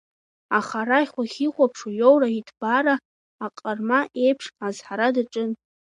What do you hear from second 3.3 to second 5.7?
аҟарма еиԥш азҳара даҿын.